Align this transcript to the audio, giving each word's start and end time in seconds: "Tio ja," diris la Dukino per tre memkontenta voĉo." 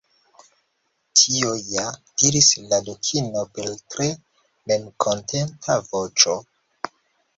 "Tio 1.19 1.51
ja," 1.73 1.83
diris 2.21 2.49
la 2.71 2.79
Dukino 2.87 3.43
per 3.59 3.69
tre 3.97 4.09
memkontenta 4.73 5.81
voĉo." 5.93 6.39